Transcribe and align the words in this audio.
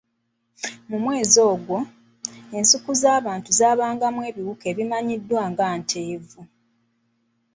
Mu 0.89 0.97
mwezi 1.03 1.37
ogwo, 1.51 1.77
ensuku 2.57 2.91
z'abantu 3.01 3.49
zaabangamu 3.57 4.19
ebiwuka 4.29 4.63
ebimanyiddwa 4.71 5.41
nga 5.51 5.65
Ntenvu. 5.79 6.41